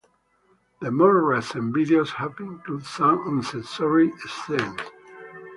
[0.79, 4.81] The more recent videos have included some "uncensored" scenes.